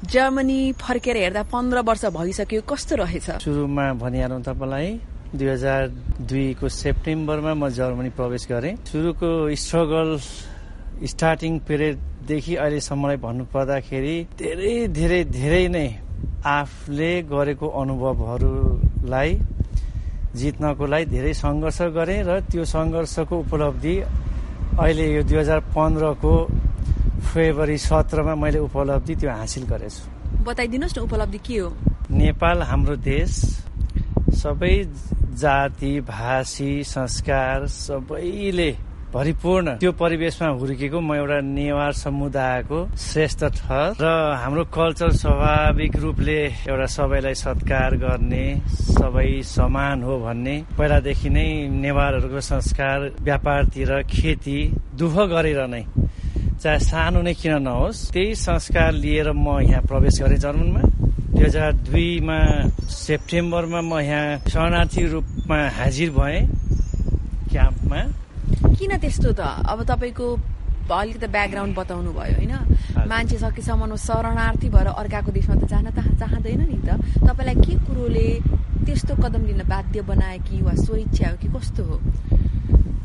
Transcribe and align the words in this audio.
Germany 0.06 0.60
फर्केर 0.78 1.16
हेर्दा 1.16 1.42
पन्ध्र 1.50 1.78
वर्ष 1.82 2.04
भइसक्यो 2.14 2.62
कस्तो 2.62 2.94
रहेछ? 3.02 3.42
सुरुमा 3.42 3.86
भनिहालौँ 3.98 4.40
तपाईँलाई 4.46 4.88
दुई 5.34 5.48
हजार 5.50 5.82
दुईको 6.30 6.68
सेप्टेम्बरमा 6.70 7.52
म 7.58 7.68
जर्मनी 7.74 8.10
प्रवेश 8.14 8.46
गरेँ। 8.46 8.74
सुरुको 8.86 9.30
स्ट्रगल 9.50 10.08
स्टार्टिङ 11.04 11.52
पिरियडदेखि 11.68 12.54
अहिलेसम्मलाई 12.56 13.16
भन्नुपर्दाखेरि 13.24 14.16
धेरै 14.40 14.74
धेरै 14.98 15.20
धेरै 15.36 15.64
नै 15.76 15.88
आफूले 16.56 17.12
गरेको 17.32 17.66
अनुभवहरूलाई 17.80 19.30
जित्नको 20.40 20.84
लागि 20.92 21.06
धेरै 21.14 21.32
सङ्घर्ष 21.44 21.78
गरेँ 21.96 22.20
र 22.28 22.30
त्यो 22.50 22.64
सङ्घर्षको 22.74 23.34
उपलब्धि 23.44 23.94
अहिले 24.80 25.06
यो 25.16 25.22
दुई 25.28 25.38
हजार 25.42 25.60
पन्ध्रको 25.76 26.32
फेब्रुअरी 27.28 27.78
सत्रमा 27.88 28.34
मैले 28.42 28.58
उपलब्धि 28.68 29.14
त्यो 29.20 29.30
हासिल 29.40 29.64
गरेछु। 29.72 30.02
बताइदिनुहोस् 30.48 30.96
न 30.96 31.00
उपलब्धि 31.08 31.38
के 31.46 31.56
हो? 31.60 31.68
नेपाल 32.22 32.62
हाम्रो 32.70 32.96
देश 33.12 33.32
सबै 34.42 34.74
जाति 35.42 35.92
भाषी 36.08 36.72
संस्कार 36.96 37.66
सबैले 37.84 38.70
भरिपूर्ण 39.16 39.66
त्यो 39.80 39.92
परिवेशमा 39.96 40.48
हुर्केको 40.60 41.00
म 41.00 41.14
एउटा 41.16 41.38
नेवार 41.56 41.92
समुदायको 42.04 42.78
श्रेष्ठ 43.00 43.44
ठहर 43.58 43.88
र 44.04 44.08
हाम्रो 44.42 44.64
कल्चर 44.76 45.10
स्वाभाविक 45.22 45.96
रूपले 46.04 46.40
एउटा 46.68 46.86
सबैलाई 46.96 47.34
सत्कार 47.40 47.96
गर्ने 48.04 48.44
सबै 48.96 49.30
समान 49.56 50.02
हो 50.04 50.18
भन्ने 50.20 50.56
पहिलादेखि 50.78 51.28
नै 51.32 51.48
नेवारहरूको 51.84 52.40
संस्कार 52.50 52.98
व्यापारतिर 53.28 53.92
खेती 54.12 54.58
दुःख 55.00 55.16
गरेर 55.32 55.60
नै 55.72 55.82
चाहे 56.60 56.78
सानो 56.84 57.22
नै 57.24 57.34
किन 57.40 57.54
नहोस् 57.68 58.04
त्यही 58.12 58.34
संस्कार 58.42 58.92
लिएर 59.00 59.32
म 59.32 59.60
यहाँ 59.64 59.82
प्रवेश 59.88 60.20
गरेँ 60.22 60.40
जर्मनमा। 60.44 60.82
दुई 61.32 61.44
हजार 61.44 61.72
दुईमा 61.88 62.38
सेप्टेम्बरमा 63.00 63.80
म 63.80 63.92
यहाँ 64.04 64.38
शरणार्थी 64.52 65.02
रूपमा 65.14 65.58
हाजिर 65.78 66.10
भएँ 66.20 66.38
क्याम्पमा। 67.52 68.00
किन 68.76 68.92
त्यस्तो 69.00 69.32
त? 69.32 69.40
अब 69.40 69.78
तपाईँको 69.90 70.26
अलिकति 70.86 71.26
ब्याकग्राउन्ड 71.26 71.74
बताउनु 71.76 72.10
भयो 72.14 72.34
होइन 72.38 72.54
मान्छे 73.10 73.36
सकेसम्म 73.42 73.96
शरणार्थी 73.96 74.68
भएर 74.70 74.88
अर्काको 74.94 75.30
देशमा 75.32 75.54
त 75.58 75.64
जान 75.66 75.90
त 75.90 75.98
चाहँदैन 76.20 76.62
नि 76.70 76.78
त। 76.86 76.90
तपाईँलाई 77.26 77.56
के 77.58 77.74
कुरोले 77.86 78.28
त्यस्तो 78.86 79.12
कदम 79.18 79.42
लिन 79.50 79.62
बाध्य 79.66 80.00
बनायो 80.06 80.40
कि 80.46 80.62
वा 80.62 80.74
स्वेच्छा 80.78 81.26
हो 81.26 81.36
कि 81.42 81.48
कस्तो 81.50 81.82
हो? 81.84 81.96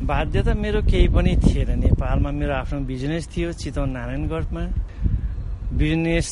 बाध्यता 0.06 0.54
मेरो 0.54 0.80
केही 0.86 1.08
पनि 1.10 1.32
थिएन। 1.42 1.70
नेपालमा 1.78 2.30
मेरो 2.30 2.54
आफ्नो 2.54 2.78
बिजनेस 2.86 3.24
थियो 3.34 3.50
चितवन 3.50 3.90
नारायणगढमा। 3.90 4.64
बिजनेस 5.74 6.28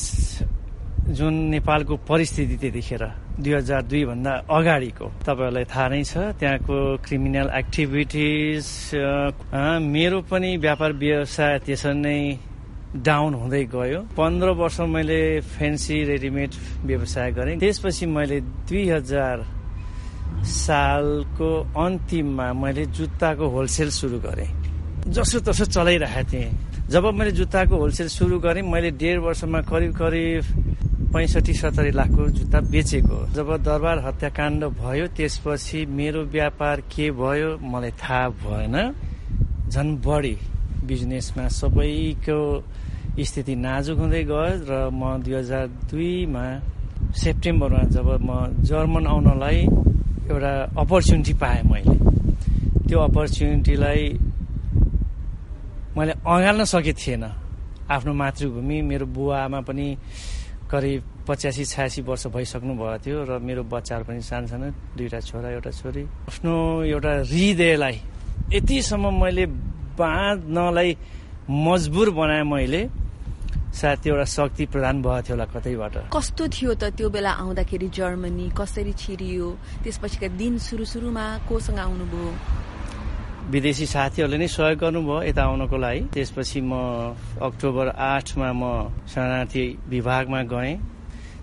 जुन 1.01 1.33
नेपालको 1.49 1.95
परिस्थिति 2.05 2.55
त्यतिखेर 2.61 3.03
दुई 3.41 3.53
हजार 3.53 3.81
दुईभन्दा 3.89 4.33
अगाडिको 4.53 5.05
तपाईँहरूलाई 5.25 5.65
थाहा 5.73 5.87
नै 5.89 6.03
छ 6.05 6.13
त्यहाँको 6.39 6.77
क्रिमिनल 7.05 7.49
एक्टिभिटिज 7.57 8.65
मेरो 9.81 10.19
पनि 10.29 10.49
व्यापार 10.61 10.91
व्यवसाय 11.01 11.59
त्यसरी 11.65 11.97
नै 12.05 12.19
डाउन 13.01 13.33
हुँदै 13.33 13.63
गयो। 13.73 13.99
पन्ध्र 14.13 14.49
वर्ष 14.61 14.77
मैले 14.93 15.21
फेन्सी 15.41 15.97
रेडिमेड 16.11 16.51
व्यवसाय 16.85 17.31
गरेँ। 17.33 17.57
त्यसपछि 17.59 18.05
मैले 18.05 18.37
दुई 18.69 18.83
हजार 18.89 19.37
सालको 20.43 21.49
अन्तिममा 21.75 22.47
मैले 22.53 22.85
जुत्ताको 22.97 23.45
होलसेल 23.55 23.89
सुरु 23.89 24.19
गरेँ। 24.21 24.49
जसो 25.07 25.39
तसो 25.49 25.65
चलाइरहेको 25.65 26.29
थिएँ। 26.31 26.51
जब 26.91 27.03
मैले 27.17 27.31
जुत्ताको 27.31 27.75
होलसेल 27.77 28.07
सुरु 28.07 28.39
गरेँ 28.39 28.63
मैले 28.63 28.91
डेढ 29.01 29.17
वर्षमा 29.23 29.59
करिब 29.71 29.91
करिब 29.95 30.43
पैँसठी 31.11 31.53
सत्तरी 31.53 31.91
लाखको 31.91 32.23
जुत्ता 32.37 32.59
बेचेको 32.71 33.17
जब 33.35 33.49
दरबार 33.67 33.97
हत्याकाण्ड 34.05 34.63
भयो 34.79 35.05
त्यसपछि 35.17 35.79
मेरो 35.91 36.21
व्यापार 36.31 36.81
के 36.87 37.05
भयो 37.11 37.49
मलाई 37.61 37.91
थाहा 38.01 38.29
भएन। 38.41 38.75
झन् 39.71 39.91
बढी 40.05 40.35
बिजनेसमा 40.87 41.47
सबैको 41.59 42.39
स्थिति 43.27 43.55
नाजुक 43.55 43.97
हुँदै 43.99 44.23
गयो 44.31 44.45
र 44.69 44.71
म 44.91 45.19
दुई 45.23 45.33
हजार 45.35 45.67
दुईमा 45.91 46.45
सेप्टेम्बरमा 47.11 47.83
जब 47.91 48.07
म 48.23 48.63
जर्मन 48.63 49.05
आउनलाई 49.11 49.59
एउटा 50.31 50.53
अपर्च्युनिटी 50.79 51.33
पाएँ 51.43 51.63
मैले। 51.71 51.95
त्यो 52.87 52.99
अपर्च्युनिटीलाई 52.99 54.03
मैले 55.97 56.13
अँगाल्न 56.23 56.63
सकेको 56.71 56.99
थिएन। 57.03 57.23
आफ्नो 57.91 58.11
मातृभूमि 58.15 58.77
मेरो 58.89 59.05
बुवा 59.11 59.37
आमा 59.43 59.59
पनि 59.67 59.87
करिब 60.71 61.27
पचासी 61.27 61.63
छयासी 61.67 62.01
वर्ष 62.07 62.23
भइसक्नु 62.31 62.73
भएको 62.79 62.97
थियो 63.03 63.17
र 63.27 63.31
मेरो 63.43 63.63
बच्चाहरू 63.67 64.03
पनि 64.07 64.21
सानो 64.23 64.47
सानो 64.47 64.67
दुईवटा 64.95 65.19
छोरा 65.19 65.49
एउटा 65.59 65.71
छोरी। 65.79 66.03
आफ्नो 66.31 66.55
एउटा 66.95 67.11
हृदयलाई 67.27 67.95
यतिसम्म 68.55 69.05
मैले 69.21 69.45
बाँध्नलाई 69.99 70.89
मजबुर 71.67 72.09
बनाएँ 72.15 72.47
मैले 72.47 72.81
सायद 73.75 73.99
त्यो 73.99 74.13
एउटा 74.15 74.25
शक्ति 74.31 74.65
प्रदान 74.71 74.95
भएको 75.03 75.21
थियो 75.27 75.35
होला 75.35 75.45
कतैबाट। 75.51 75.95
कस्तो 76.15 76.43
थियो 76.55 76.71
त 76.79 76.83
त्यो 76.95 77.07
बेला 77.11 77.31
आउँदाखेरि 77.43 77.87
जर्मनी 77.91 78.47
कसरी 78.55 78.93
छिरियो 78.95 79.47
त्यसपछिका 79.83 80.27
दिन 80.39 80.57
सुरु 80.57 80.85
सुरुमा 80.87 81.25
कोसँग 81.51 81.79
आउनुभयो? 81.79 82.31
विदेशी 83.51 83.85
साथीहरूले 83.85 84.37
नै 84.39 84.47
सहयोग 84.47 84.79
गर्नुभयो 84.79 85.17
यता 85.29 85.41
आउनको 85.43 85.77
लागि। 85.83 86.01
त्यसपछि 86.15 86.59
म 86.63 86.73
अक्टोबर 87.47 87.87
आठमा 87.91 88.49
म 88.61 88.63
शरणार्थी 89.11 89.63
विभागमा 89.91 90.41
गएँ। 90.53 90.75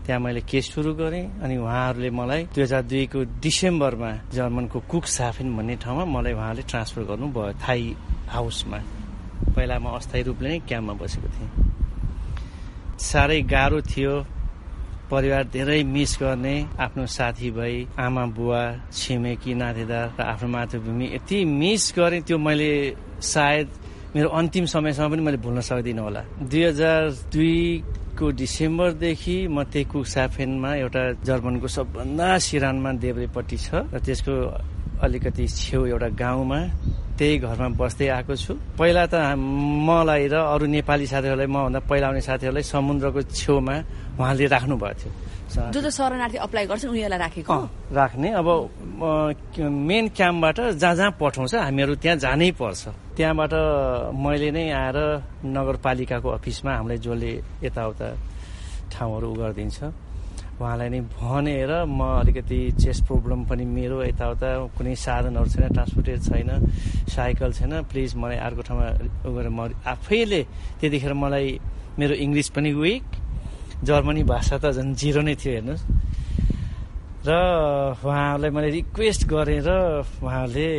त्यहाँ 0.04 0.20
मैले 0.24 0.41
केस 0.48 0.64
सुरु 0.72 0.92
गरेँ 0.96 1.24
अनि 1.44 1.56
उहाँहरूले 1.60 2.10
मलाई 2.10 2.42
दुई 2.54 2.62
हजार 2.64 2.82
दुईको 2.88 3.19
डिसेम्बरमा 3.44 4.10
जर्मनको 4.32 4.78
कुक 4.88 5.04
साफिन 5.04 5.48
भन्ने 5.56 5.74
ठाउँमा 5.84 6.04
मलाई 6.16 6.32
उहाँले 6.32 6.62
ट्रान्सफर 6.64 7.02
गर्नुभयो 7.10 7.52
थाई 7.60 7.82
हाउसमा। 8.32 8.78
पहिला 9.52 9.76
म 9.78 9.86
अस्थायी 10.00 10.22
रूपले 10.28 10.48
नै 10.48 10.58
क्याम्पमा 10.64 10.94
बसेको 10.96 11.28
थिएँ। 11.28 11.50
साह्रै 12.98 13.40
गाह्रो 13.52 13.80
थियो। 13.84 14.14
परिवार 15.10 15.44
धेरै 15.56 15.82
मिस 15.94 16.12
गर्ने 16.20 16.56
आफ्नो 16.84 17.04
साथीभाइ 17.16 17.74
आमा 18.04 18.24
बुवा 18.36 18.62
छिमेकी 18.92 19.52
नातेदार 19.60 20.06
र 20.19 20.20
आफ्नो 20.32 20.48
मातृभूमि 20.56 21.06
यति 21.16 21.38
मिस 21.60 21.84
गरेँ 21.96 22.22
त्यो 22.28 22.38
मैले 22.38 22.72
सायद 23.32 23.69
मेरो 24.14 24.28
अन्तिम 24.28 24.64
समयसम्म 24.74 25.10
पनि 25.12 25.22
मैले 25.26 25.38
भुल्न 25.44 25.60
सक्दिनँ 25.69 26.02
होला। 26.06 26.22
दुई 26.50 26.62
हजार 26.64 27.00
दुईको 27.32 28.26
डिसेम्बरदेखि 28.40 29.37
म 29.49 29.56
त्यही 29.72 29.84
कुक 29.93 30.06
साफेनमा 30.16 30.70
एउटा 30.84 31.02
जर्मनको 31.28 31.69
सबभन्दा 31.76 32.28
सिरानमा 32.46 32.90
देब्रेपट्टि 33.05 33.56
छ 33.64 33.69
र 33.93 33.96
त्यसको 34.05 34.34
अलिकति 35.02 35.44
छेउ 35.46 35.80
एउटा 35.94 36.08
गाउँमा 36.18 36.60
त्यही 37.18 37.34
घरमा 37.38 37.68
बस्दै 37.80 38.06
आएको 38.14 38.34
छु। 38.34 38.52
पहिला 38.78 39.04
त 39.06 39.14
मलाई 39.38 40.26
र 40.30 40.34
अरू 40.54 40.66
नेपाली 40.66 41.06
साथीहरूलाई 41.06 41.48
मभन्दा 41.50 41.80
पहिला 41.90 42.06
आउने 42.06 42.22
साथीहरूलाई 42.22 42.64
समुद्रको 42.66 43.20
छेउमा 43.34 43.74
उहाँले 44.18 44.46
राख्नु 44.54 44.76
भएको 44.78 44.98
थियो। 44.98 45.12
जो 45.74 45.80
जो 45.80 45.90
शरणार्थी 45.90 46.38
अप्लाई 46.44 46.64
गर्छन् 46.70 46.90
उनीहरूलाई 46.92 47.18
राखेको? 47.18 47.54
राख्ने। 47.90 48.28
अब 48.38 48.48
मेन 49.88 50.04
क्याम्पबाट 50.12 50.58
जहाँ 50.76 50.94
जहाँ 50.94 51.12
पठाउँछ 51.18 51.54
हामीहरू 51.54 51.94
त्यहाँ 52.02 52.16
जानै 52.22 52.50
पर्छ। 52.60 52.82
त्यहाँबाट 53.16 53.52
मैले 54.14 54.50
नै 54.54 54.64
आएर 54.70 54.98
नगरपालिकाको 55.46 56.28
अफिसमा 56.38 56.70
हामीलाई 56.78 56.98
जसले 57.02 57.32
यताउता 57.66 58.08
ठाउँहरू 58.92 59.28
गरिदिन्छ 59.40 59.78
उहाँलाई 60.58 60.88
नै 60.90 61.00
भनेर 61.14 61.70
म 61.87 62.00
अलिकति 62.19 62.58
चेस्ट 62.82 63.02
प्रब्लम 63.06 63.40
पनि 63.46 63.64
मेरो 63.78 63.96
यताउता 64.10 64.49
कुनै 64.75 64.94
साधनहरू 65.06 65.49
छैन 65.55 65.66
ट्रान्सपोर्टेड 65.70 66.19
छैन 66.26 66.50
साइकल 67.14 67.50
छैन। 67.58 67.72
प्लिज 67.87 68.10
मलाई 68.19 68.38
अर्को 68.46 68.62
ठाउँमा 68.66 68.87
उ 69.22 69.31
गरेर 69.38 69.50
म 69.55 69.70
आफैले 69.87 70.43
त्यतिखेर 70.82 71.14
मलाई 71.14 71.46
मेरो 71.99 72.14
इङ्ग्लिस 72.25 72.49
पनि 72.56 72.70
विक 72.75 73.06
जर्मनी 73.87 74.22
भाषा 74.26 74.56
त 74.58 74.75
झन् 74.75 74.99
जिरो 74.99 75.22
नै 75.22 75.34
थियो 75.38 75.52
हेर्नुहोस्। 75.55 75.84
र 77.26 77.31
उहाँहरूलाई 78.02 78.50
मैले 78.50 78.70
रिक्वेस्ट 78.78 79.22
गरेर 79.31 79.69
उहाँहरूले 80.26 80.70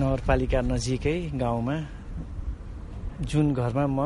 नगरपालिका 0.00 0.60
नजिकै 0.72 1.18
गाउँमा 1.36 1.76
जुन 3.28 3.46
घरमा 3.52 3.84
म 3.84 4.00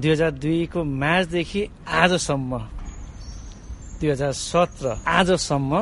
दुई 0.00 0.10
हजार 0.10 0.30
दुईको 0.42 0.80
मार्चदेखि 0.84 1.62
आजसम्म 2.02 2.52
दुई 4.00 4.10
हजार 4.10 4.32
सत्र 4.32 4.84
आजसम्म 5.06 5.72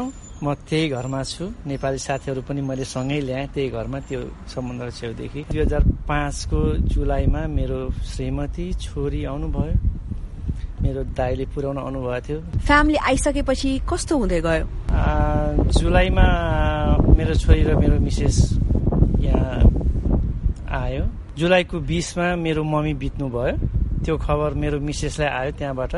म 0.43 0.55
त्यही 0.69 0.89
घरमा 0.99 1.23
छु। 1.23 1.45
नेपाली 1.71 1.99
साथीहरू 2.03 2.41
पनि 2.43 2.61
मैले 2.67 2.85
सँगै 2.85 3.21
ल्याएँ 3.29 3.47
त्यही 3.55 3.69
घरमा 3.79 3.99
त्यो 4.11 4.21
समुद्र 4.51 4.91
छेउदेखि। 4.91 5.41
दुई 5.51 5.61
हजार 5.63 5.83
पाँचको 6.11 6.61
जुलाईमा 6.93 7.43
मेरो 7.47 7.79
श्रीमती 8.03 8.67
छोरी 8.85 9.21
आउनुभयो। 9.31 9.75
मेरो 10.83 11.03
दाइले 11.15 11.45
पुर्याउन 11.55 11.79
आउनुभएको 11.79 12.21
थियो। 12.27 12.39
फ्यामिली 12.67 12.99
आइसकेपछि 12.99 13.71
कस्तो 13.87 14.15
हुँदै 14.19 14.41
गयो? 14.47 14.67
जुलाईमा 15.79 16.27
मेरो 17.19 17.35
छोरी 17.39 17.63
र 17.63 17.71
मेरो 17.79 17.97
मिसेस 18.03 18.37
यहाँ 19.23 19.63
आयो। 20.83 21.05
जुलाईको 21.39 21.77
बिसमा 21.87 22.27
मेरो 22.35 22.63
मम्मी 22.67 22.95
बित्नु 23.03 23.27
भयो 23.31 23.55
त्यो 24.03 24.15
खबर 24.27 24.51
मेरो 24.59 24.77
मिसेसलाई 24.83 25.31
आयो 25.39 25.51
त्यहाँबाट। 25.59 25.95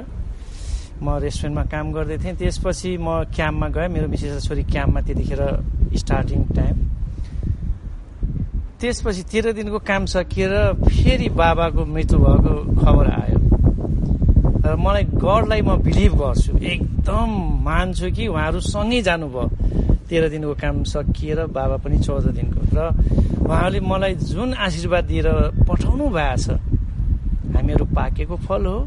म 1.02 1.18
रेस्टुरेन्टमा 1.24 1.64
काम 1.72 1.86
गर्दै 1.92 2.18
थिएँ। 2.22 2.36
त्यसपछि 2.38 2.90
म 2.98 3.26
क्याम्पमा 3.34 3.68
गएँ। 3.74 3.88
मेरो 3.94 4.06
मिसेस 4.08 4.46
छोरी 4.46 4.62
क्याम्पमा 4.70 5.00
त्यतिखेर 5.06 5.42
स्टार्टिङ 5.96 6.40
टाइम 6.54 6.76
त्यसपछि 8.80 9.22
तेह्र 9.32 9.52
दिनको 9.56 9.78
काम 9.80 10.04
सकिएर 10.12 10.52
फेरि 10.84 11.28
बाबाको 11.32 11.84
मृत्यु 11.88 12.18
भएको 12.18 12.54
खबर 12.84 13.06
आयो। 13.10 13.38
र 14.64 14.76
मलाई 14.76 15.04
गडलाई 15.24 15.60
म 15.64 15.80
बिलिभ 15.80 16.12
गर्छु। 16.20 16.52
एकदम 16.58 17.28
मान्छु 17.64 18.10
कि 18.16 18.26
उहाँहरू 18.28 18.60
सँगै 18.60 19.00
जानुभयो। 19.08 19.44
तेह्र 20.08 20.28
दिनको 20.28 20.54
काम 20.60 20.76
सकिएर 20.84 21.38
बाबा 21.48 21.76
पनि 21.80 21.98
चौध 22.04 22.26
दिनको। 22.36 22.60
र 22.76 22.78
उहाँहरूले 23.44 23.80
मलाई 23.80 24.14
जुन 24.20 24.52
आशीर्वाद 24.52 25.04
दिएर 25.04 25.28
पठाउनु 25.68 26.04
भएको 26.08 26.36
छ 26.44 26.46
हामीहरू 27.56 27.84
पाकेको 27.88 28.36
फल 28.44 28.64
हो। 28.66 28.78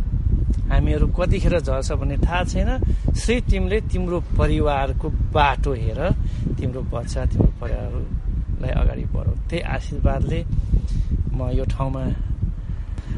हामीहरू 0.72 1.08
कतिखेर 1.18 1.56
झर्छ 1.60 1.92
भन्ने 2.00 2.18
थाहा 2.26 2.44
छैन। 2.44 2.70
श्री 3.16 3.36
तिमीले 3.50 3.78
तिम्रो 3.92 4.18
परिवारको 4.38 5.08
बाटो 5.34 5.72
हेर 5.74 6.00
तिम्रो 6.58 6.82
बच्चा 6.94 7.26
तिम्रो 7.32 7.52
परिवारलाई 7.62 8.72
अगाडि 8.82 9.04
बढाउ। 9.14 9.36
त्यही 9.50 9.62
आशीर्वादले 9.76 10.40
म 11.34 11.50
यो 11.58 11.66
ठाउँमा 11.66 12.04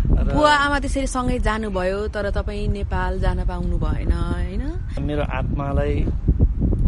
बुवा 0.10 0.54
आमा 0.66 0.78
त्यसरी 0.80 1.08
सँगै 1.08 1.38
जानुभयो 1.40 2.00
तर 2.14 2.30
तपाईँ 2.38 2.68
नेपाल 2.70 3.20
जान 3.20 3.40
पाउनु 3.50 3.78
भएन 3.78 4.12
होइन? 4.12 4.64
मेरो 5.02 5.24
आत्मालाई 5.24 5.96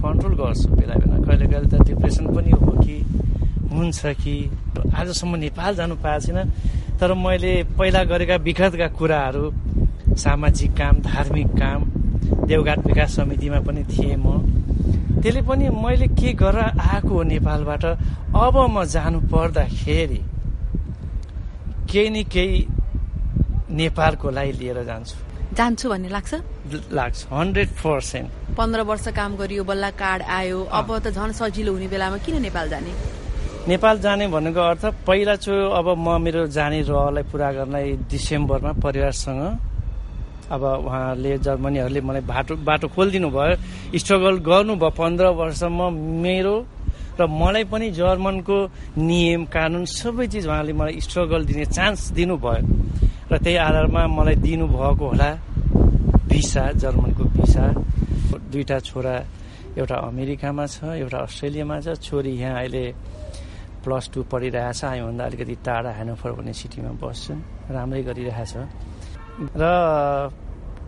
कन्ट्रोल 0.04 0.34
गर्छु 0.42 0.68
बेला 0.78 0.96
बेला। 1.02 1.16
कहिले 1.26 1.46
कहिले 1.48 1.68
त 1.70 1.82
डिप्रेसन 1.88 2.26
पनि 2.36 2.52
हो 2.52 2.72
कि 2.84 2.98
हुन्छ 3.72 4.00
कि 4.22 4.36
आजसम्म 4.94 5.36
नेपाल 5.46 5.72
जानु 5.76 5.96
पाएको 6.04 6.26
छैन। 6.26 6.40
तर 7.00 7.14
मैले 7.18 7.54
पहिला 7.78 8.04
गरेका 8.04 8.36
विगतका 8.46 8.88
कुराहरू 9.00 9.44
सामाजिक 10.18 10.72
काम 10.78 10.96
धार्मिक 11.02 11.48
काम 11.60 11.84
देवघाट 12.48 12.80
विकास 12.88 13.16
समितिमा 13.16 13.60
पनि 13.68 13.84
थिएँ 13.84 14.16
म। 14.16 14.28
त्यसले 15.22 15.42
पनि 15.48 15.69
मैले 15.69 16.08
के 16.18 16.34
गरेर 16.34 16.80
आएको 16.81 17.10
हो 17.10 17.24
नेपालबाट 17.24 17.84
अब 17.86 18.56
म 18.69 18.84
जानु 18.86 19.19
पर्दाखेरि 19.31 20.22
केही 21.92 22.10
न 22.10 22.24
केही 22.34 22.60
नेपालको 23.72 24.30
लागि 24.30 24.52
लिएर 24.60 24.84
जान्छु। 24.84 25.16
जान्छु 25.56 25.90
भन्ने 25.90 26.10
लाग्छ? 26.10 26.34
लाग्छ 26.92 27.18
हन्ड्रेड 27.31 27.69
पर्सेन्ट 27.84 28.56
पन्ध्र 28.57 28.81
वर्ष 28.90 29.07
काम 29.16 29.36
गरियो 29.36 29.64
बल्ल 29.64 29.90
कार्ड 30.00 30.22
आयो 30.24 30.60
अब 30.80 30.88
त 31.04 31.07
झन् 31.12 31.34
सजिलो 31.40 31.72
हुने 31.74 31.88
बेलामा 31.88 32.18
किन 32.25 32.42
नेपाल 32.42 32.69
जाने? 32.69 32.92
नेपाल 33.68 34.00
जाने 34.00 34.28
भनेको 34.28 34.62
अर्थ 34.62 34.86
पहिला 35.07 35.36
चाहिँ 35.36 35.72
अब 35.80 35.88
म 35.98 36.22
मेरो 36.22 36.48
जाने 36.48 36.81
रहरलाई 36.81 37.24
पुरा 37.31 37.52
गर्नलाई 37.52 37.92
डिसेम्बरमा 38.12 38.72
परिवारसँग 38.80 39.70
अब 40.51 40.63
उहाँले 40.88 41.31
जर्मनीहरूले 41.45 42.01
मलाई 42.07 42.24
बाटो 42.27 42.53
बाटो 42.68 42.88
खोलिदिनु 42.95 43.30
भयो 43.31 43.56
स्ट्रगल 44.01 44.36
गर्नुभयो 44.50 44.89
पन्ध्र 45.00 45.25
वर्षसम्म 45.39 45.80
मेरो 46.24 46.56
र 47.19 47.21
मलाई 47.27 47.63
पनि 47.71 47.88
जर्मनको 47.92 48.57
नियम 48.98 49.42
कानुन 49.53 49.83
सबै 49.86 50.27
चिज 50.31 50.48
उहाँले 50.48 50.74
मलाई 50.74 51.00
स्ट्रगल 51.06 51.42
दिने 51.45 51.65
चान्स 51.75 52.01
दिनुभयो। 52.18 52.63
र 53.31 53.33
त्यही 53.44 53.57
आधारमा 53.68 54.01
मलाई 54.18 54.36
दिनुभएको 54.44 55.06
होला 55.12 55.30
भिसा 56.30 56.63
जर्मनको 56.81 57.24
भिसा। 57.36 57.65
दुईवटा 58.51 58.77
छोरा 58.88 59.15
एउटा 59.80 59.95
अमेरिकामा 60.09 60.65
छ 60.68 60.77
एउटा 61.04 61.19
अस्ट्रेलियामा 61.27 61.75
छ। 61.80 61.88
छोरी 62.00 62.31
यहाँ 62.42 62.59
अहिले 62.59 62.86
प्लस 63.83 64.06
टू 64.13 64.19
पढिरहेछ 64.31 64.83
हामीभन्दा 64.83 65.24
अलिकति 65.25 65.56
टाढा 65.65 65.92
हेनोफर 66.00 66.31
भन्ने 66.38 66.54
सिटीमा 66.54 66.92
बस्छु। 67.00 67.33
राम्रै 67.75 68.01
गरिरहेछ। 68.07 68.54
र 69.62 69.63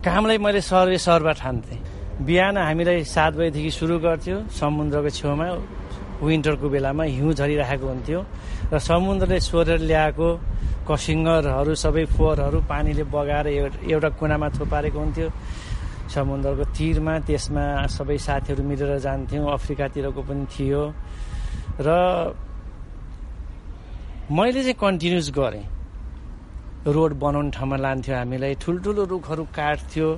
कामलाई 0.04 0.38
मैले 0.38 0.60
सर्वे 0.60 0.98
सर्वा 1.00 1.32
ठान्थेँ 1.32 1.80
बिहान 2.28 2.56
हामीलाई 2.60 3.04
सात 3.08 3.32
बजीदेखि 3.40 3.70
सुरु 3.72 3.96
गर्थ्यो 4.04 4.36
समुद्रको 4.52 5.10
छेउमा 5.16 5.46
विन्टरको 6.20 6.66
बेलामा 6.68 7.04
हिउँ 7.16 7.32
झरिरहेको 7.32 7.86
हुन्थ्यो 7.88 8.20
र 8.72 8.78
समुद्रले 8.84 9.40
सोरेर 9.48 9.80
ल्याएको 9.88 10.28
कसिङ्गरहरू 10.84 11.72
सबै 11.84 12.04
फोहोरहरू 12.12 12.58
पानीले 12.68 13.04
बगाएर 13.08 13.46
एउटा 13.88 14.08
कुनामा 14.20 14.48
थुपारेको 14.60 14.98
हुन्थ्यो। 15.04 15.28
समुद्रको 16.14 16.64
तिरमा 16.76 17.14
त्यसमा 17.24 17.64
सबै 17.96 18.18
साथीहरू 18.28 18.62
मिलेर 18.70 18.92
जान्थ्यौँ 19.00 19.46
अफ्रिकातिरको 19.56 20.20
पनि 20.28 20.44
थियो। 20.52 20.82
र 21.80 21.88
मैले 24.28 24.60
चाहिँ 24.68 24.76
कन्टिन्युस 24.84 25.28
गरेँ। 25.32 25.64
रोड 26.84 27.12
बनाउने 27.16 27.50
ठाउँमा 27.56 27.76
लान्थ्यो 27.80 28.14
हामीलाई 28.14 28.54
ठुल्ठुलो 28.60 29.02
रुखहरू 29.12 29.44
काट्थ्यो। 29.56 30.08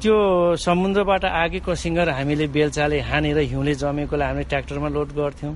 त्यो 0.00 0.16
समुद्रबाट 0.60 1.24
आगेको 1.24 1.72
सिङ्गर 1.82 2.08
हामीले 2.18 2.46
बेलचाले 2.52 2.98
हानेर 3.08 3.38
हिउँले 3.50 3.74
जमेकोलाई 3.80 4.28
हामीले 4.28 4.44
ट्र्याक्टरमा 4.52 4.88
लोड 4.96 5.08
गर्थ्यौँ। 5.16 5.54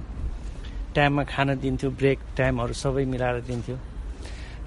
टाइममा 0.97 1.23
खान 1.33 1.49
दिन्थ्यो 1.61 1.89
ब्रेक 2.01 2.19
टाइमहरू 2.39 2.73
सबै 2.83 3.05
मिलाएर 3.13 3.37
दिन्थ्यो। 3.45 3.77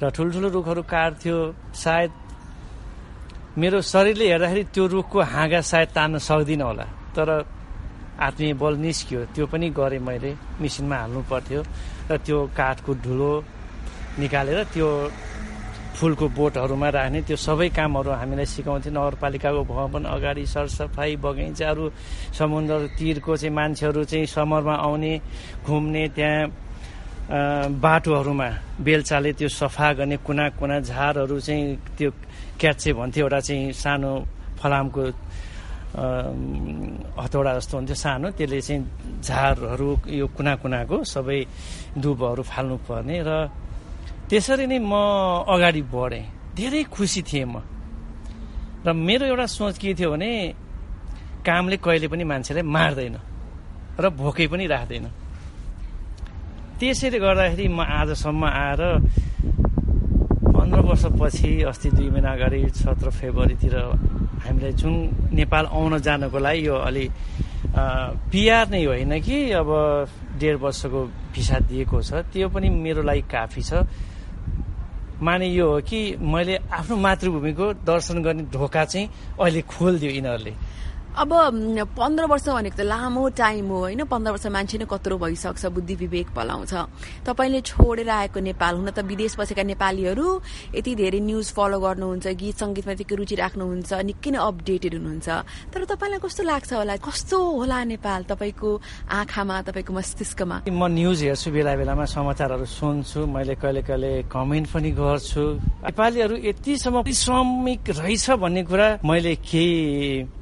र 0.01 0.03
ठुल्ठुलो 0.15 0.47
रुखहरू 0.53 0.81
काट्थ्यो 0.85 1.37
सायद 1.73 2.11
मेरो 3.57 3.81
शरीरले 3.81 4.25
हेर्दाखेरि 4.31 4.63
त्यो 4.73 4.83
रुखको 4.85 5.17
हाँगा 5.33 5.61
सायद 5.71 5.89
तान्न 5.97 6.17
सक्दिनँ 6.29 6.65
होला 6.69 6.85
तर 7.17 7.29
आत्मीय 8.21 8.53
बल 8.53 8.73
निस्कियो। 8.85 9.19
त्यो 9.33 9.45
पनि 9.49 9.67
गरेँ 9.73 9.99
मैले 9.99 10.31
मिसिनमा 10.61 10.97
हाल्नु 11.01 11.21
पर्थ्यो। 11.25 11.61
र 12.09 12.17
त्यो 12.25 12.37
काठको 12.53 12.91
धुलो 13.01 13.33
निकालेर 14.19 14.59
त्यो 14.73 14.87
फुलको 15.95 16.25
बोटहरूमा 16.33 16.89
राख्ने 16.89 17.19
त्यो 17.27 17.37
सबै 17.37 17.69
कामहरू 17.77 18.09
हामीलाई 18.11 18.47
सिकाउँथ्यो 18.55 18.91
नगरपालिकाको 18.91 19.61
भवन 19.71 20.03
अगाडि 20.15 20.45
सरसफाइ 20.45 21.15
बगैँचाहरू 21.23 21.83
समुद्र 22.39 22.97
तिरको 22.97 23.31
चाहिँ 23.37 23.55
मान्छेहरू 23.55 24.01
चाहिँ 24.11 24.25
समरमा 24.35 24.75
आउने 24.87 25.13
घुम्ने 25.67 26.03
त्यहाँ 26.15 26.49
बाटोहरूमा 27.79 28.49
बेलचाले 28.83 29.31
त्यो 29.39 29.47
सफा 29.47 29.87
गर्ने 29.99 30.17
कुना 30.25 30.45
कुना 30.59 30.79
झारहरू 30.89 31.39
चाहिँ 31.39 31.75
त्यो 31.97 32.09
क्याचे 32.59 32.91
भन्थ्यो 32.99 33.23
एउटा 33.25 33.39
चाहिँ 33.47 33.71
सानो 33.83 34.11
फलामको 34.59 35.03
हतौडा 37.19 37.51
जस्तो 37.57 37.73
हुन्थ्यो 37.77 37.97
सानो। 38.03 38.27
त्यसले 38.37 38.59
चाहिँ 38.67 38.81
झारहरू 39.21 39.89
यो 40.19 40.25
कुना 40.35 40.53
कुनाको 40.63 40.95
सबै 41.03 41.39
दुबहरू 41.99 42.43
फाल्नु 42.51 42.75
पर्ने 42.87 43.17
र 43.27 43.31
त्यसरी 44.31 44.65
नै 44.71 44.79
म 44.79 44.95
अगाडि 45.43 45.81
बढेँ। 45.91 46.55
धेरै 46.55 46.83
खुसी 46.87 47.21
थिएँ 47.27 47.51
म। 47.51 47.59
र 48.87 48.95
मेरो 48.95 49.27
एउटा 49.27 49.45
सोच 49.59 49.75
के 49.75 49.91
थियो 49.91 50.09
भने 50.15 50.31
कामले 51.43 51.77
कहिले 51.83 52.07
पनि 52.07 52.23
मान्छेलाई 52.31 52.63
मार्दैन 52.63 53.15
र 53.99 54.05
भोकै 54.15 54.47
पनि 54.47 54.65
राख्दैन। 54.71 55.05
त्यसैले 56.79 57.19
गर्दाखेरि 57.19 57.67
म 57.67 57.83
आजसम्म 57.83 58.43
आएर 58.47 58.81
पन्ध्र 60.55 60.79
वर्षपछि 60.79 61.51
अस्ति 61.67 61.89
दुई 61.99 62.09
महिना 62.15 62.31
अगाडि 62.31 62.59
सत्र 62.71 63.07
फेब्रुअरीतिर 63.11 63.75
हामीलाई 64.47 64.73
जुन 64.79 64.95
नेपाल 65.35 65.65
आउन 65.75 65.93
जानको 66.07 66.37
लागि 66.39 66.61
यो 66.67 66.75
अलि 66.87 67.05
पिआर 68.31 68.65
नै 68.71 68.83
होइन 68.87 69.13
कि 69.19 69.37
अब 69.59 69.69
डेढ 70.39 70.55
वर्षको 70.63 70.99
भिसा 71.35 71.57
दिएको 71.67 71.97
छ 71.99 72.23
त्यो 72.31 72.47
पनि 72.47 72.67
मेरो 72.71 73.01
लागि 73.03 73.23
काफी 73.27 73.61
छ। 73.61 73.83
माने 75.21 75.47
यो 75.53 75.65
हो 75.69 75.79
कि 75.85 76.17
मैले 76.17 76.55
आफ्नो 76.73 76.95
मातृभूमिको 76.97 77.65
दर्शन 77.85 78.21
गर्ने 78.25 78.43
ढोका 78.49 78.83
चाहिँ 78.85 79.07
अहिले 79.37 79.61
खोलिदियो 79.69 80.11
यिनीहरूले। 80.11 80.53
अब 81.11 81.31
पन्ध्र 81.97 82.25
वर्ष 82.25 82.47
भनेको 82.47 82.77
त 82.77 82.87
लामो 82.87 83.29
टाइम 83.35 83.67
हो 83.67 83.77
होइन? 83.83 84.03
पन्ध्र 84.07 84.31
वर्ष 84.31 84.47
मान्छे 84.47 84.77
नै 84.79 84.87
कत्रो 84.87 85.17
भइसक्छ 85.19 85.65
बुद्धि 85.75 85.95
विवेक 86.07 86.27
पलाउँछ। 86.31 86.73
तपाईँले 87.27 87.61
छोडेर 87.67 88.09
आएको 88.09 88.39
नेपाल 88.39 88.73
हुन 88.79 88.89
त 88.95 88.99
विदेश 89.03 89.35
बसेका 89.35 89.63
नेपालीहरू 89.75 90.27
यति 90.71 90.91
धेरै 90.95 91.19
न्युज 91.19 91.47
फलो 91.51 91.79
गर्नुहुन्छ 91.83 92.27
गीत 92.31 92.55
सङ्गीतमा 92.63 92.91
यतिकै 92.95 93.15
रुचि 93.19 93.35
राख्नुहुन्छ 93.43 93.91
निकै 94.07 94.29
नै 94.31 94.39
अपडेटेड 94.39 94.93
हुनुहुन्छ। 94.95 95.27
तर 95.75 95.81
तपाईँलाई 95.91 96.19
कस्तो 96.23 96.43
लाग्छ 96.47 96.71
होला? 96.79 96.95
कस्तो 97.03 97.37
होला 97.59 97.77
नेपाल? 97.91 98.21
तपाईँको 98.31 98.69
आँखामा 99.11 99.55
तपाईँको 99.67 99.91
मस्तिष्कमा? 99.91 100.57
म 100.71 100.81
न्युज 100.95 101.19
हेर्छु 101.27 101.51
बेला 101.51 101.75
बेलामा 101.75 102.05
समाचारहरू 102.07 102.65
सुन्छु। 102.65 103.19
मैले 103.27 103.55
कहिले 103.59 103.81
कहिले 103.83 104.11
कमेन्ट 104.31 104.67
पनि 104.71 104.91
गर्छु। 104.95 105.43
नेपालीहरू 105.91 106.35
यतिसम्म 106.39 107.03
श्रमिक 107.03 107.81
रहेछ 107.99 108.25
भन्ने 108.39 108.63
कुरा 108.63 108.87
मैले 109.03 109.35
केही 109.43 110.39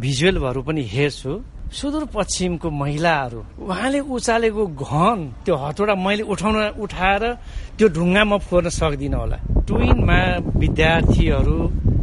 भिजुअलहरू 0.00 0.60
पनि 0.68 0.82
हेर्छु। 0.94 1.32
सुदूरपश्चिमको 1.72 2.68
महिलाहरू 2.68 3.40
उहाँले 3.64 4.00
उचालेको 4.04 4.64
घन 4.76 5.18
त्यो 5.44 5.54
हतौडा 5.56 5.94
मैले 6.04 6.22
उठाउन 6.32 6.56
उठाएर 6.84 7.24
त्यो 7.76 7.86
ढुङ्गा 7.96 8.22
म 8.24 8.32
फोर्न 8.44 8.68
सक्दिनँ 8.68 9.16
होला। 9.16 9.36
ट्विनमा 9.68 10.20
विद्यार्थीहरू 10.60 11.58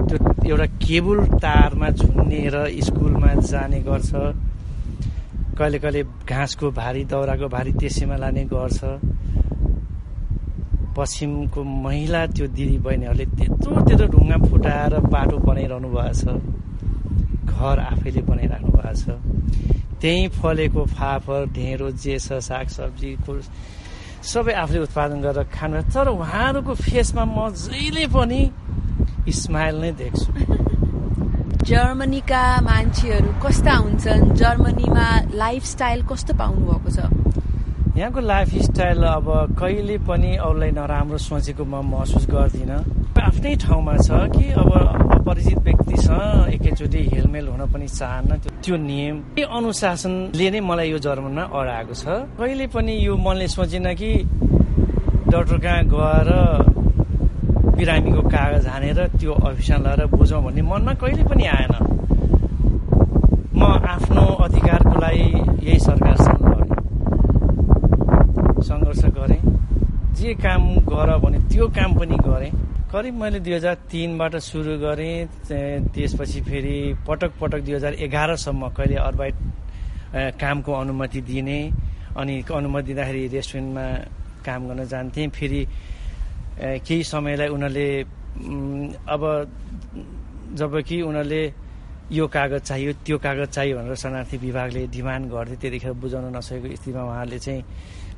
त्यो 0.09 0.17
एउटा 0.49 0.65
केबुल 0.81 1.19
तारमा 1.37 1.89
झुन्नेर 2.01 2.55
स्कुलमा 2.87 3.31
जाने 3.49 3.79
गर्छ। 3.85 4.11
कहिले 5.57 5.77
कहिले 5.83 6.01
घाँसको 6.25 6.65
भारी 6.73 7.03
दाउराको 7.11 7.47
भारी 7.55 7.71
त्यसैमा 7.77 8.17
लाने 8.21 8.43
गर्छ। 8.53 8.79
पश्चिमको 10.97 11.59
महिला 11.85 12.21
त्यो 12.33 12.45
दिदी 12.57 12.77
बहिनीहरूले 12.85 13.25
त्यत्रो 13.37 13.71
त्यत्रो 13.87 14.07
ढुङ्गा 14.13 14.37
फुटाएर 14.49 14.93
बाटो 15.13 15.37
बनाइरहनु 15.45 15.89
भएको 15.93 16.13
छ। 16.17 16.58
घर 17.59 17.79
आफैले 17.91 18.21
बनाइराख्नु 18.29 18.71
भएको 18.71 18.93
छ। 18.95 19.19
त्यहीँ 20.01 20.27
फलेको 20.39 20.81
फापर 20.95 21.39
ढेँडो 21.55 21.87
जे 21.99 22.15
छ 22.19 22.39
सागसब्जी 22.39 23.11
सबै 24.23 24.53
आफूले 24.63 24.79
उत्पादन 24.87 25.19
गरेर 25.21 25.47
खानु 25.51 25.81
तर 25.91 26.07
उहाँहरूको 26.07 26.73
फेसमा 26.75 27.23
म 27.27 27.51
जहिले 27.55 28.05
पनि 28.15 28.41
स्माइल 29.27 29.75
नै 29.83 29.91
देख्छु। 30.01 30.31
जर्मनीका 31.69 32.43
मान्छेहरू 32.65 33.29
कस्ता 33.43 33.73
हुन्छन्? 33.83 34.23
जर्मनीमा 34.41 35.07
लाइफस्टाइल 35.35 35.99
कस्तो 36.09 36.33
पाउनु 36.39 36.63
भएको 36.65 36.89
छ? 36.95 36.99
यहाँको 37.99 38.19
लाइफ 38.19 38.49
स्टाइल 38.69 39.03
अब 39.03 39.27
कहिले 39.59 39.97
पनि 40.07 40.31
अरूलाई 40.39 40.71
नराम्रो 40.71 41.17
सोचेको 41.19 41.63
म 41.63 41.83
महसुस 41.91 42.25
गर्दिनँ। 42.31 42.79
आफ्नै 43.27 43.53
ठाउँमा 43.63 43.95
छ 44.05 44.09
कि 44.35 44.45
अब 44.61 44.71
अपरिचित 45.17 45.57
व्यक्तिसँग 45.67 46.53
एकैचोटि 46.55 47.01
हेलमेल 47.13 47.47
हुन 47.47 47.61
पनि 47.73 47.87
चाहन्न 47.87 48.31
त्यो- 48.63 48.79
नियम 48.79 49.15
त्यो 49.35 49.45
अनुशासनले 49.57 50.47
नै 50.53 50.59
मलाई 50.69 50.89
यो 50.91 50.97
जर्मनमा 51.05 51.43
अडाएको 51.59 51.93
छ। 52.01 52.03
कहिले 52.39 52.65
पनि 52.73 52.93
यो 53.05 53.13
मनले 53.25 53.47
सोचिन 53.55 53.87
कि 53.99 54.11
डक्टर 55.31 55.57
कहाँ 55.63 55.83
गएर 55.93 56.29
बिरामीको 57.77 58.21
कागज 58.33 58.65
हानेर 58.67 58.99
त्यो 59.19 59.31
अफिसमा 59.47 59.77
लगेर 59.85 60.05
बुझौँ 60.15 60.41
भन्ने 60.43 60.61
मनमा 60.71 60.93
कहिले 61.01 61.23
पनि 61.29 61.45
आएन। 61.57 61.73
म 63.59 63.61
आफ्नो 63.93 64.25
अधिकारको 64.45 64.95
लागि 65.03 65.27
यही 65.67 65.79
सरकारसँग 65.87 66.47
सङ्घर्ष 68.67 69.03
गरेँ। 69.17 69.41
जे 70.17 70.33
काम 70.43 70.63
गर 70.89 71.09
भने 71.23 71.39
त्यो 71.51 71.67
काम 71.77 71.89
पनि 71.99 72.17
गरेँ। 72.27 72.51
करिब 72.89 73.13
मैले 73.21 73.39
दुई 73.45 73.53
हजार 73.53 73.75
तिनबाट 73.85 74.35
सुरु 74.41 74.73
गरेँ 74.81 75.29
त्यसपछि 75.93 76.41
फेरि 76.41 76.77
पटक 77.05 77.31
पटक 77.37 77.61
दुई 77.61 77.73
हजार 77.73 77.93
एघारसम्म 78.01 78.69
कहिले 78.73 78.95
अर्बाइट 78.97 79.35
कामको 80.41 80.71
अनुमति 80.73 81.21
दिने 81.21 81.59
अनि 82.17 82.35
अनुमति 82.49 82.85
दिँदाखेरि 82.89 83.21
रेस्टुरेन्टमा 83.29 83.85
काम 84.41 84.61
गर्न 84.67 84.81
जान्थेँ। 84.89 85.27
फेरि 85.37 85.61
केही 86.81 87.03
समयलाई 87.13 87.47
उनीहरूले 87.53 87.87
अब 89.05 89.21
जब 90.57 90.73
कि 90.81 91.01
उनीहरूले 91.05 91.43
यो 92.09 92.25
कागज 92.25 92.61
चाहियो 92.69 92.91
त्यो 93.05 93.17
कागज 93.21 93.47
चाहियो 93.53 93.77
भनेर 93.77 93.95
शरणार्थी 94.01 94.37
विभागले 94.49 94.81
डिमान्ड 94.89 95.25
गर्थे 95.29 95.55
त्यतिखेर 95.61 95.93
बुझाउन 95.93 96.25
नसकेको 96.35 96.67
स्थितिमा 96.73 97.03
उहाँले 97.05 97.37
चाहिँ 97.37 97.61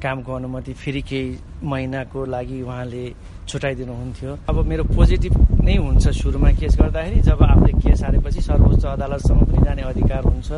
कामको 0.02 0.32
अनुमति 0.34 0.74
फेरि 0.82 1.02
केही 1.10 1.38
महिनाको 1.64 2.20
लागि 2.26 2.62
उहाँले 2.62 3.04
छुट्याइदिनुहुन्थ्यो 3.50 4.32
अब 4.50 4.58
मेरो 4.70 4.84
पोजिटिभ 4.98 5.34
नै 5.66 5.76
हुन्छ 5.78 6.06
सुरुमा 6.22 6.52
केस 6.60 6.74
गर्दाखेरि 6.82 7.20
जब 7.22 7.40
आफूले 7.44 7.74
केस 7.84 8.04
हारेपछि 8.04 8.42
सर्वोच्च 8.42 8.86
अदालतसम्म 8.86 9.42
पनि 9.46 9.60
जाने 9.66 9.82
अधिकार 9.94 10.24
हुन्छ 10.26 10.50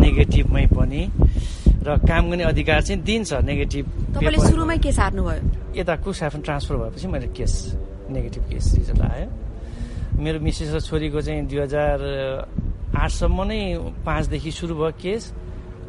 नेगेटिभमै 0.00 0.66
पनि। 0.76 1.02
र 1.80 1.96
काम 2.08 2.30
गर्ने 2.30 2.44
अधिकार 2.44 2.80
चाहिँ 2.82 3.02
दिन्छ 3.02 3.32
नेगेटिभ 3.44 3.84
सुरुमै 4.48 4.78
के 4.84 4.92
सार्नुभयो 4.92 5.76
यता 5.80 5.94
कुसाफन 6.04 6.40
ट्रान्सफर 6.46 6.76
भएपछि 6.76 7.06
मैले 7.08 7.28
केस 7.36 7.52
नेगेटिभ 8.12 8.42
केस 8.50 8.64
रिजल्ट 8.78 9.00
आयो। 9.00 9.28
मेरो 10.20 10.38
मिसेस 10.44 10.68
र 10.74 10.80
छोरीको 10.80 11.20
चाहिँ 11.20 11.46
दुई 11.48 11.58
हजार 11.64 11.98
आठसम्म 12.96 13.38
नै 13.48 13.60
पाँचदेखि 14.04 14.50
सुरु 14.50 14.74
भयो 14.76 14.92
केस। 15.00 15.22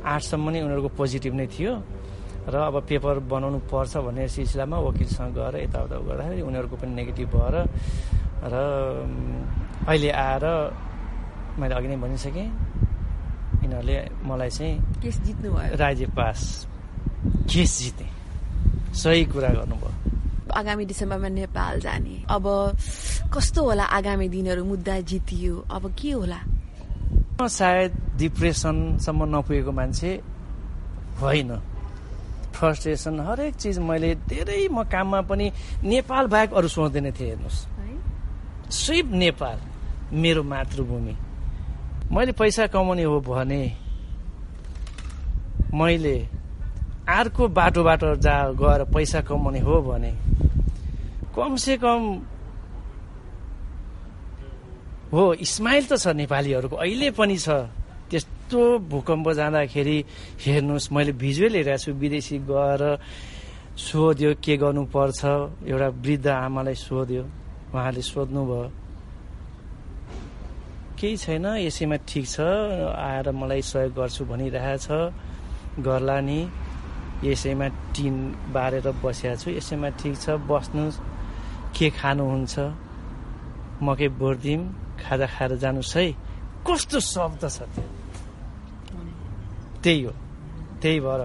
आठसम्म 0.05 0.49
नै 0.49 0.59
उनीहरूको 0.65 0.89
पोजिटिभ 0.95 1.33
नै 1.35 1.47
थियो। 1.51 1.73
र 2.47 2.55
अब 2.57 2.75
पेपर 2.89 3.19
बनाउनु 3.29 3.59
पर्छ 3.69 3.93
भन्ने 4.05 4.27
सिलसिलामा 4.27 4.77
वकिलसँग 4.87 5.33
गएर 5.37 5.55
यताउता 5.69 5.97
गर्दाखेरि 6.09 6.41
उनीहरूको 6.41 6.75
पनि 6.81 6.93
नेगेटिभ 6.95 7.29
भएर 7.29 7.55
र 8.49 8.55
अहिले 9.87 10.09
आएर 10.09 10.45
मैले 11.59 11.73
अघि 11.75 11.87
नै 11.87 11.97
भनिसकेँ 12.01 12.47
यिनीहरूले 13.61 13.97
मलाई 14.25 14.49
चाहिँ 14.49 14.73
केस 15.01 15.15
जित्नुभयो। 15.21 15.75
राज्य 15.77 16.05
पास 16.17 16.39
केस 17.51 17.71
जिते 17.79 18.07
सही 18.97 19.25
कुरा 19.29 19.49
गर्नुभयो। 19.61 19.91
आगामी 20.51 20.85
डिसेम्बरमा 20.85 21.29
नेपाल 21.29 21.79
जाने। 21.79 22.15
अब 22.27 22.45
कस्तो 23.33 23.61
होला 23.63 23.85
आगामी 23.97 24.27
दिनहरू 24.29 24.63
मुद्दा 24.65 24.99
जितियो? 25.07 25.55
अब 25.71 25.83
के 25.95 26.11
होला? 26.11 26.39
सायद 27.41 27.91
डिप्रेसनसम्म 28.17 29.21
नपुगेको 29.35 29.71
मान्छे 29.71 30.11
होइन। 31.21 31.51
फ्रस्ट्रेसन 32.61 33.19
हरेक 33.27 33.55
चिज 33.57 33.79
मैले 33.81 34.09
धेरै 34.29 34.67
म 34.69 34.83
काममा 34.85 35.21
पनि 35.25 35.51
नेपाल 35.83 36.27
बाहेक 36.29 36.53
अरू 36.53 36.67
सोच्दैन 36.69 37.11
थिएँ 37.11 37.29
हेर्नुहोस्। 37.29 37.59
सिर्फ 38.71 39.07
नेपाल 39.17 39.57
मेरो 40.13 40.43
मातृभूमि। 40.43 41.15
मैले 42.11 42.31
पैसा 42.37 42.67
कमाउने 42.67 43.03
हो 43.03 43.19
भने 43.25 43.63
मैले 45.73 46.15
अर्को 47.09 47.47
बाटोबाट 47.49 48.03
जा 48.21 48.35
गएर 48.53 48.83
पैसा 48.93 49.21
कमाउने 49.27 49.59
हो 49.59 49.81
भने 49.81 50.11
कमसे 51.35 51.77
कम 51.83 52.01
हो 55.11 55.23
स्माइल 55.35 55.83
त 55.87 55.97
छ 55.97 56.07
नेपालीहरूको 56.15 56.75
अहिले 56.75 57.09
पनि 57.11 57.37
छ। 57.37 57.49
त्यस्तो 58.51 58.91
भूकम्प 58.91 59.27
जाँदाखेरि 59.31 59.97
हेर्नुहोस् 60.43 60.91
मैले 60.91 61.11
भिजुअल 61.15 61.55
हेरेको 61.55 61.79
छु 61.79 61.91
विदेशी 61.95 62.37
गएर 62.43 62.83
सोध्यो 63.79 64.31
के 64.43 64.55
गर्नुपर्छ? 64.59 65.21
एउटा 65.63 65.87
वृद्ध 66.03 66.27
आमालाई 66.27 66.75
सोध्यो। 66.75 67.23
उहाँले 67.71 68.01
सोध्नुभयो 68.03 68.63
केही 70.99 71.15
छैन 71.23 71.45
यसैमा 71.63 71.97
ठिक 72.03 72.25
छ 72.27 72.43
आएर 72.43 73.31
मलाई 73.31 73.61
सहयोग 73.63 73.95
गर्छु 73.95 74.23
भनिरहेछ 74.27 74.87
गर्ला 75.79 76.17
नि 76.19 76.39
यसैमा 77.23 77.67
टिन 77.95 78.15
बारेर 78.51 78.87
बसेको 78.99 79.35
छु 79.39 79.47
यसैमा 79.55 79.89
ठिक 79.95 80.15
छ 80.19 80.35
बस्नुहोस् 80.43 80.99
के 81.71 81.87
खानुहुन्छ? 81.95 82.53
मकै 83.79 84.07
बोर्दिम 84.19 84.61
खाजा 84.99 85.27
खाएर 85.39 85.51
जानुहोस् 85.63 85.95
है। 85.95 86.05
कस्तो 86.67 86.99
शब्द 86.99 87.43
छ 87.47 87.63
त्यो। 87.71 88.00
त्यही 89.83 90.01
हो। 90.03 90.13
त्यही 90.81 90.99
भएर 91.05 91.21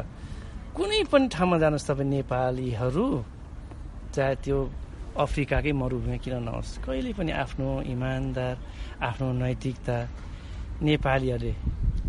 कुनै 0.76 1.02
पनि 1.12 1.26
ठाउँमा 1.34 1.56
जानुहोस् 1.62 1.88
तपाईँ 1.88 2.10
नेपालीहरू 2.16 3.06
चाहे 4.14 4.34
त्यो 4.44 4.58
अफ्रिकाकै 5.16 5.72
मरुभूमि 5.72 6.18
किन 6.24 6.34
नहोस्। 6.44 6.70
कहिले 6.84 7.12
पनि 7.16 7.32
आफ्नो 7.32 7.68
इमान्दार 7.94 8.54
आफ्नो 9.08 9.26
नैतिकता 9.40 9.96
नेपालीहरूले 10.84 11.52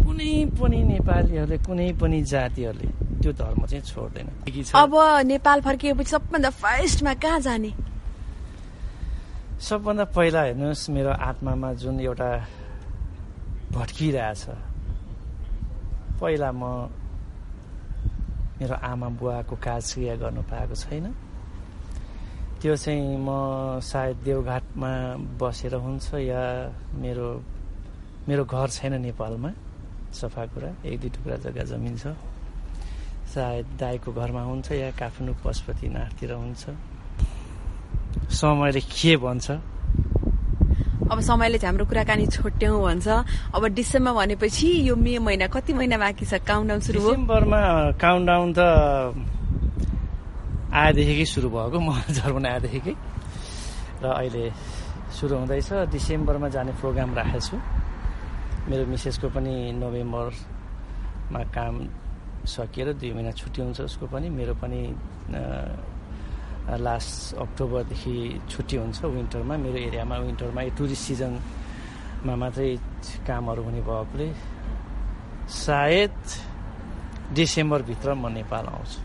कुनै 0.04 0.32
पनि 0.60 0.80
नेपालीहरूले 0.94 1.58
कुनै 1.68 1.88
पनि 2.02 2.20
जातिहरूले 2.32 2.88
त्यो 3.22 3.32
धर्म 3.40 3.62
चाहिँ 3.72 3.84
छोड्दैन। 3.92 4.28
अब 4.76 4.94
नेपाल 5.32 5.58
फर्किएपछि 5.68 6.12
सबभन्दा 6.16 6.50
फर्स्टमा 6.64 7.14
कहाँ 7.24 7.40
जाने? 7.48 7.72
सबभन्दा 9.68 10.06
पहिला 10.16 10.42
हेर्नुहोस् 10.44 10.90
मेरो 10.96 11.12
आत्मामा 11.30 11.70
जुन 11.82 12.00
एउटा 12.00 12.30
भट्किरहेछ 13.72 14.44
पहिला 16.20 16.50
म 16.52 16.64
मेरो 18.58 18.76
आमा 18.90 19.08
बुवाको 19.22 19.56
काज 19.56 19.84
क्रिया 19.94 20.16
गर्नु 20.18 20.42
पाएको 20.50 20.76
छैन। 20.76 21.06
त्यो 22.62 22.76
चाहिँ 22.76 23.18
म 23.22 23.30
सायद 23.86 24.18
देवघाटमा 24.26 24.92
बसेर 25.38 25.76
हुन्छ 25.78 26.08
या 26.26 26.42
मेरो 26.98 27.28
मेरो 28.28 28.44
घर 28.46 28.68
छैन 28.76 28.94
नेपालमा। 29.02 29.52
सफा 30.14 30.46
कुरा 30.58 30.70
एक 30.90 31.00
दुई 31.02 31.10
टुक्रा 31.16 31.36
जग्गा 31.46 31.64
जमिन 31.70 31.96
छ। 32.02 32.18
सायद 33.30 33.66
दाईको 33.78 34.10
घरमा 34.12 34.42
हुन्छ 34.50 34.72
या 34.72 34.90
काठमाडौँ 34.98 35.38
पशुपतिनाथतिर 35.46 36.32
हुन्छ। 36.34 36.64
समयले 38.34 38.82
के 38.82 39.14
भन्छ? 39.22 39.48
अब 40.98 41.20
समयले 41.22 41.58
चाहिँ 41.62 41.70
हाम्रो 41.72 41.86
कुराकानी 41.86 42.26
छोट्यौँ 42.28 42.82
भन्छ। 42.82 43.08
अब 43.54 43.64
डिसेम्बर 43.78 44.14
भनेपछि 44.18 44.68
यो 44.90 44.96
मे 44.98 45.18
महिना 45.22 45.48
कति 45.54 45.74
महिना 45.74 45.98
बाँकी 45.98 46.26
छ? 46.26 46.42
काउन्टाउन 46.42 46.80
सुरु 46.82 47.00
डिसेम्बरमा 47.00 47.62
काउन्टाउन 48.02 48.50
त 48.58 48.60
आएदेखिकै 50.74 51.26
सुरु 51.26 51.48
भएको। 51.54 51.78
म 51.80 51.90
जर्मन 52.18 52.46
आएदेखिकै। 52.46 52.96
र 54.04 54.06
अहिले 54.10 54.44
सुरु 55.14 55.34
हुँदैछ। 55.38 55.70
डिसेम्बरमा 55.94 56.48
जाने 56.50 56.72
प्रोग्राम 56.82 57.10
राखेको 57.14 57.42
छु। 57.46 57.56
मेरो 58.68 58.84
मिसेसको 58.92 59.28
पनि 59.32 59.54
नोभेम्बरमा 59.80 61.42
काम 61.56 61.74
सकिएर 62.46 62.88
दुई 63.00 63.12
महिना 63.16 63.32
छुट्टी 63.32 63.62
हुन्छ 63.62 63.80
उसको 63.90 64.06
पनि। 64.12 64.28
मेरो 64.30 64.54
पनि 64.60 64.82
लास्ट 66.76 67.40
अक्टोबरदेखि 67.46 68.16
छुट्टी 68.52 68.76
हुन्छ 68.78 68.98
विन्टरमा 69.18 69.56
मेरो 69.64 69.80
एरियामा 69.88 70.16
विन्टरमा 70.28 70.62
टुरिस्ट 70.78 71.04
सिजनमा 71.08 72.34
मात्रै 72.44 72.70
कामहरू 73.28 73.62
हुने 73.64 73.82
भएकोले 73.88 74.28
सायद 75.64 76.18
डिसेम्बरभित्र 77.36 78.08
म 78.14 78.16
नेपाल 78.40 78.66
आउँछु। 78.76 79.00